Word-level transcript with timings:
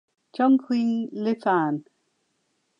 Chongqing 0.35 0.93
Lifan 1.23 1.75